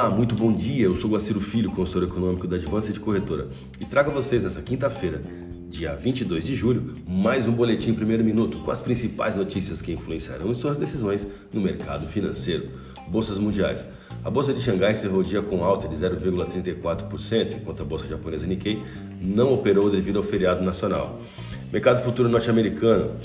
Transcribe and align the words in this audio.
Olá, 0.00 0.08
muito 0.08 0.34
bom 0.34 0.50
dia. 0.50 0.86
Eu 0.86 0.94
sou 0.94 1.10
Guaciro 1.10 1.42
Filho, 1.42 1.70
consultor 1.72 2.04
econômico 2.04 2.48
da 2.48 2.56
Advance 2.56 2.90
de 2.90 2.98
Corretora, 2.98 3.48
e 3.78 3.84
trago 3.84 4.10
a 4.10 4.14
vocês 4.14 4.42
nessa 4.42 4.62
quinta-feira, 4.62 5.20
dia 5.68 5.94
22 5.94 6.46
de 6.46 6.54
julho, 6.54 6.94
mais 7.06 7.46
um 7.46 7.52
boletim 7.52 7.92
primeiro 7.92 8.24
minuto 8.24 8.60
com 8.60 8.70
as 8.70 8.80
principais 8.80 9.36
notícias 9.36 9.82
que 9.82 9.92
influenciarão 9.92 10.50
em 10.50 10.54
suas 10.54 10.78
decisões 10.78 11.26
no 11.52 11.60
mercado 11.60 12.06
financeiro. 12.06 12.70
Bolsas 13.08 13.36
mundiais. 13.36 13.84
A 14.24 14.30
bolsa 14.30 14.54
de 14.54 14.62
Xangai 14.62 14.92
encerrou 14.92 15.20
o 15.20 15.24
dia 15.24 15.42
com 15.42 15.62
alta 15.62 15.86
de 15.86 15.96
0,34%, 15.96 17.56
enquanto 17.60 17.82
a 17.82 17.84
bolsa 17.84 18.06
japonesa 18.06 18.46
Nikkei 18.46 18.82
não 19.20 19.52
operou 19.52 19.90
devido 19.90 20.16
ao 20.16 20.22
feriado 20.22 20.64
nacional. 20.64 21.20
Mercado 21.70 22.02
futuro 22.02 22.26
norte-americano. 22.26 23.16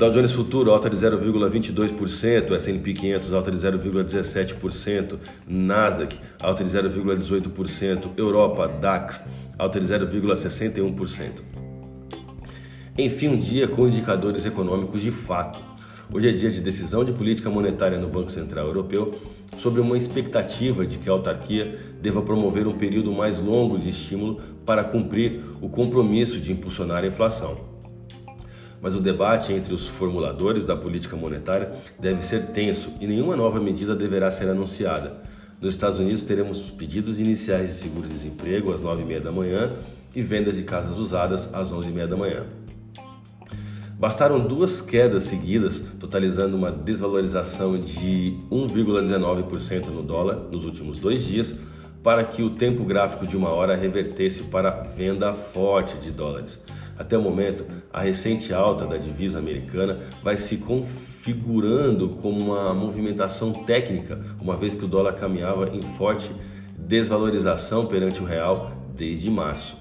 Dow 0.00 0.10
Jones 0.10 0.32
Futuro 0.32 0.72
alta 0.72 0.88
de 0.88 0.96
0,22%, 0.96 2.54
S&P 2.54 2.94
500 2.94 3.34
alta 3.34 3.50
de 3.50 3.58
0,17%, 3.58 5.18
Nasdaq 5.46 6.18
alta 6.40 6.64
de 6.64 6.70
0,18%, 6.70 8.12
Europa 8.16 8.66
DAX 8.66 9.22
alta 9.58 9.78
de 9.78 9.86
0,61%. 9.86 11.42
Enfim, 12.96 13.28
um 13.28 13.36
dia 13.36 13.68
com 13.68 13.86
indicadores 13.86 14.46
econômicos 14.46 15.02
de 15.02 15.10
fato. 15.10 15.60
Hoje 16.10 16.30
é 16.30 16.32
dia 16.32 16.48
de 16.48 16.62
decisão 16.62 17.04
de 17.04 17.12
política 17.12 17.50
monetária 17.50 17.98
no 17.98 18.08
Banco 18.08 18.30
Central 18.30 18.68
Europeu 18.68 19.14
sobre 19.58 19.82
uma 19.82 19.98
expectativa 19.98 20.86
de 20.86 20.96
que 20.96 21.10
a 21.10 21.12
autarquia 21.12 21.78
deva 22.00 22.22
promover 22.22 22.66
um 22.66 22.72
período 22.72 23.12
mais 23.12 23.38
longo 23.38 23.78
de 23.78 23.90
estímulo 23.90 24.40
para 24.64 24.82
cumprir 24.82 25.42
o 25.60 25.68
compromisso 25.68 26.40
de 26.40 26.52
impulsionar 26.52 27.04
a 27.04 27.06
inflação 27.06 27.69
mas 28.80 28.94
o 28.94 29.00
debate 29.00 29.52
entre 29.52 29.74
os 29.74 29.86
formuladores 29.86 30.64
da 30.64 30.76
política 30.76 31.16
monetária 31.16 31.72
deve 31.98 32.24
ser 32.24 32.46
tenso 32.46 32.90
e 33.00 33.06
nenhuma 33.06 33.36
nova 33.36 33.60
medida 33.60 33.94
deverá 33.94 34.30
ser 34.30 34.48
anunciada. 34.48 35.20
Nos 35.60 35.74
Estados 35.74 35.98
Unidos 35.98 36.22
teremos 36.22 36.70
pedidos 36.70 37.20
iniciais 37.20 37.68
de 37.70 37.76
seguro-desemprego 37.76 38.72
às 38.72 38.80
9h30 38.80 39.20
da 39.20 39.32
manhã 39.32 39.70
e 40.14 40.22
vendas 40.22 40.56
de 40.56 40.62
casas 40.62 40.98
usadas 40.98 41.52
às 41.52 41.70
11h30 41.70 42.06
da 42.06 42.16
manhã. 42.16 42.46
Bastaram 43.98 44.40
duas 44.40 44.80
quedas 44.80 45.24
seguidas, 45.24 45.82
totalizando 46.00 46.56
uma 46.56 46.72
desvalorização 46.72 47.78
de 47.78 48.38
1,19% 48.50 49.88
no 49.88 50.02
dólar 50.02 50.36
nos 50.50 50.64
últimos 50.64 50.98
dois 50.98 51.22
dias, 51.22 51.54
para 52.02 52.24
que 52.24 52.42
o 52.42 52.48
tempo 52.48 52.82
gráfico 52.82 53.26
de 53.26 53.36
uma 53.36 53.50
hora 53.50 53.76
revertesse 53.76 54.44
para 54.44 54.70
venda 54.70 55.34
forte 55.34 55.98
de 55.98 56.10
dólares. 56.10 56.58
Até 57.00 57.16
o 57.16 57.22
momento, 57.22 57.64
a 57.90 58.02
recente 58.02 58.52
alta 58.52 58.84
da 58.84 58.98
divisa 58.98 59.38
americana 59.38 59.96
vai 60.22 60.36
se 60.36 60.58
configurando 60.58 62.10
como 62.10 62.38
uma 62.38 62.74
movimentação 62.74 63.54
técnica, 63.54 64.20
uma 64.38 64.54
vez 64.54 64.74
que 64.74 64.84
o 64.84 64.88
dólar 64.88 65.14
caminhava 65.14 65.74
em 65.74 65.80
forte 65.80 66.30
desvalorização 66.76 67.86
perante 67.86 68.20
o 68.20 68.26
real 68.26 68.72
desde 68.94 69.30
março. 69.30 69.78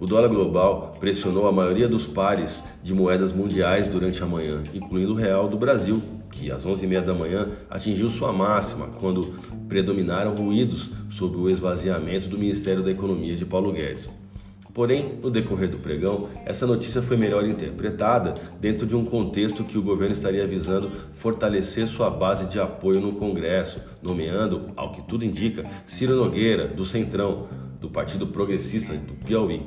O 0.00 0.06
dólar 0.06 0.26
global 0.26 0.92
pressionou 0.98 1.46
a 1.46 1.52
maioria 1.52 1.86
dos 1.88 2.04
pares 2.04 2.60
de 2.82 2.92
moedas 2.92 3.32
mundiais 3.32 3.86
durante 3.86 4.20
a 4.24 4.26
manhã, 4.26 4.60
incluindo 4.74 5.12
o 5.12 5.16
real 5.16 5.46
do 5.46 5.56
Brasil, 5.56 6.02
que 6.32 6.50
às 6.50 6.66
11h30 6.66 7.04
da 7.04 7.14
manhã 7.14 7.48
atingiu 7.70 8.10
sua 8.10 8.32
máxima 8.32 8.88
quando 8.98 9.32
predominaram 9.68 10.34
ruídos 10.34 10.90
sobre 11.08 11.38
o 11.38 11.48
esvaziamento 11.48 12.26
do 12.26 12.36
Ministério 12.36 12.82
da 12.82 12.90
Economia 12.90 13.36
de 13.36 13.46
Paulo 13.46 13.72
Guedes. 13.72 14.23
Porém, 14.74 15.20
no 15.22 15.30
decorrer 15.30 15.70
do 15.70 15.78
pregão, 15.78 16.28
essa 16.44 16.66
notícia 16.66 17.00
foi 17.00 17.16
melhor 17.16 17.46
interpretada 17.46 18.34
dentro 18.60 18.84
de 18.84 18.96
um 18.96 19.04
contexto 19.04 19.62
que 19.62 19.78
o 19.78 19.82
governo 19.82 20.12
estaria 20.12 20.44
visando 20.48 20.90
fortalecer 21.12 21.86
sua 21.86 22.10
base 22.10 22.46
de 22.46 22.58
apoio 22.58 23.00
no 23.00 23.12
Congresso, 23.12 23.80
nomeando, 24.02 24.72
ao 24.74 24.90
que 24.90 25.00
tudo 25.02 25.24
indica, 25.24 25.64
Ciro 25.86 26.16
Nogueira, 26.16 26.66
do 26.66 26.84
Centrão, 26.84 27.46
do 27.80 27.88
Partido 27.88 28.26
Progressista 28.26 28.92
do 28.94 29.14
Piauí. 29.24 29.62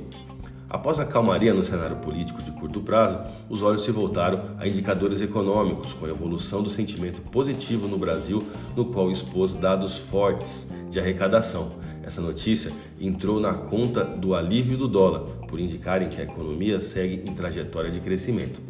Após 0.69 0.99
a 0.99 1.05
calmaria 1.05 1.53
no 1.53 1.63
cenário 1.63 1.95
político 1.95 2.43
de 2.43 2.51
curto 2.51 2.81
prazo, 2.81 3.17
os 3.49 3.61
olhos 3.61 3.83
se 3.83 3.91
voltaram 3.91 4.57
a 4.57 4.67
indicadores 4.67 5.21
econômicos, 5.21 5.93
com 5.93 6.05
a 6.05 6.09
evolução 6.09 6.61
do 6.61 6.69
sentimento 6.69 7.21
positivo 7.21 7.87
no 7.87 7.97
Brasil, 7.97 8.45
no 8.75 8.83
qual 8.83 9.09
expôs 9.09 9.53
dados 9.53 9.97
fortes 9.97 10.67
de 10.89 10.99
arrecadação. 10.99 11.71
Essa 12.07 12.21
notícia 12.21 12.71
entrou 13.01 13.37
na 13.37 13.53
conta 13.53 14.01
do 14.01 14.33
alívio 14.33 14.77
do 14.77 14.87
dólar, 14.87 15.25
por 15.45 15.59
indicarem 15.59 16.07
que 16.07 16.21
a 16.21 16.23
economia 16.23 16.79
segue 16.79 17.29
em 17.29 17.33
trajetória 17.33 17.91
de 17.91 17.99
crescimento. 17.99 18.61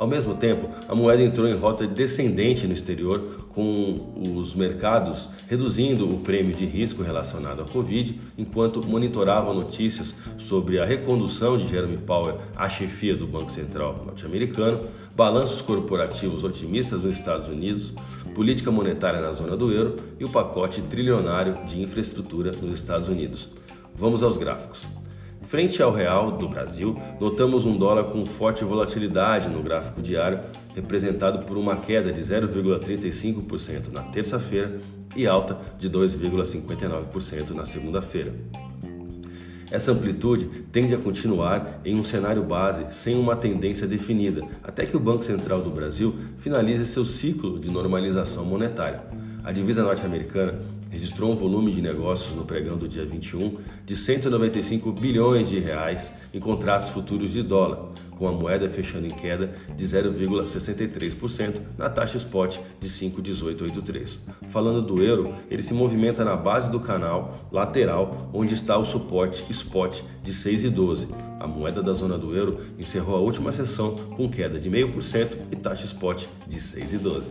Ao 0.00 0.06
mesmo 0.06 0.34
tempo, 0.34 0.70
a 0.88 0.94
moeda 0.94 1.22
entrou 1.22 1.46
em 1.46 1.54
rota 1.54 1.86
descendente 1.86 2.66
no 2.66 2.72
exterior, 2.72 3.44
com 3.50 4.14
os 4.34 4.54
mercados 4.54 5.28
reduzindo 5.46 6.10
o 6.10 6.20
prêmio 6.20 6.54
de 6.54 6.64
risco 6.64 7.02
relacionado 7.02 7.60
à 7.60 7.66
Covid, 7.66 8.18
enquanto 8.38 8.82
monitoravam 8.88 9.52
notícias 9.52 10.14
sobre 10.38 10.80
a 10.80 10.86
recondução 10.86 11.58
de 11.58 11.68
Jeremy 11.68 11.98
Powell 11.98 12.38
à 12.56 12.66
chefia 12.66 13.14
do 13.14 13.26
Banco 13.26 13.52
Central 13.52 14.02
norte-americano, 14.06 14.80
balanços 15.14 15.60
corporativos 15.60 16.42
otimistas 16.44 17.02
nos 17.02 17.18
Estados 17.18 17.48
Unidos, 17.48 17.92
política 18.34 18.70
monetária 18.70 19.20
na 19.20 19.34
zona 19.34 19.54
do 19.54 19.70
euro 19.70 19.96
e 20.18 20.24
o 20.24 20.30
pacote 20.30 20.80
trilionário 20.80 21.62
de 21.66 21.78
infraestrutura 21.82 22.52
nos 22.52 22.76
Estados 22.76 23.06
Unidos. 23.06 23.50
Vamos 23.94 24.22
aos 24.22 24.38
gráficos. 24.38 24.88
Frente 25.50 25.82
ao 25.82 25.90
real 25.90 26.30
do 26.30 26.48
Brasil, 26.48 26.96
notamos 27.18 27.66
um 27.66 27.76
dólar 27.76 28.04
com 28.04 28.24
forte 28.24 28.64
volatilidade 28.64 29.48
no 29.48 29.60
gráfico 29.64 30.00
diário, 30.00 30.38
representado 30.76 31.44
por 31.44 31.56
uma 31.56 31.76
queda 31.76 32.12
de 32.12 32.20
0,35% 32.20 33.88
na 33.92 34.04
terça-feira 34.04 34.78
e 35.16 35.26
alta 35.26 35.58
de 35.76 35.90
2,59% 35.90 37.50
na 37.50 37.64
segunda-feira. 37.64 38.32
Essa 39.72 39.90
amplitude 39.90 40.44
tende 40.70 40.94
a 40.94 40.98
continuar 40.98 41.80
em 41.84 41.98
um 41.98 42.04
cenário 42.04 42.44
base 42.44 42.86
sem 42.90 43.18
uma 43.18 43.34
tendência 43.34 43.88
definida, 43.88 44.46
até 44.62 44.86
que 44.86 44.96
o 44.96 45.00
Banco 45.00 45.24
Central 45.24 45.62
do 45.62 45.70
Brasil 45.70 46.14
finalize 46.38 46.86
seu 46.86 47.04
ciclo 47.04 47.58
de 47.58 47.72
normalização 47.72 48.44
monetária. 48.44 49.02
A 49.42 49.50
divisa 49.50 49.82
norte-americana 49.82 50.60
registrou 51.00 51.32
um 51.32 51.34
volume 51.34 51.72
de 51.72 51.80
negócios 51.80 52.36
no 52.36 52.44
pregão 52.44 52.76
do 52.76 52.86
dia 52.86 53.06
21 53.06 53.56
de 53.86 53.96
195 53.96 54.92
bilhões 54.92 55.48
de 55.48 55.58
reais 55.58 56.12
em 56.34 56.38
contratos 56.38 56.90
futuros 56.90 57.32
de 57.32 57.42
dólar, 57.42 57.88
com 58.18 58.28
a 58.28 58.32
moeda 58.32 58.68
fechando 58.68 59.06
em 59.06 59.10
queda 59.10 59.54
de 59.74 59.86
0,63% 59.86 61.58
na 61.78 61.88
taxa 61.88 62.18
spot 62.18 62.58
de 62.78 62.86
5,1883. 62.86 64.18
Falando 64.50 64.82
do 64.82 65.02
euro, 65.02 65.34
ele 65.50 65.62
se 65.62 65.72
movimenta 65.72 66.22
na 66.22 66.36
base 66.36 66.70
do 66.70 66.78
canal 66.78 67.48
lateral, 67.50 68.30
onde 68.34 68.52
está 68.52 68.76
o 68.76 68.84
suporte 68.84 69.42
spot 69.48 70.02
de 70.22 70.32
6,12. 70.34 71.08
A 71.40 71.46
moeda 71.46 71.82
da 71.82 71.94
zona 71.94 72.18
do 72.18 72.36
euro 72.36 72.60
encerrou 72.78 73.16
a 73.16 73.20
última 73.20 73.52
sessão 73.52 73.94
com 73.94 74.28
queda 74.28 74.60
de 74.60 74.68
0,5% 74.68 75.38
e 75.50 75.56
taxa 75.56 75.86
spot 75.86 76.26
de 76.46 76.58
6,12. 76.58 77.30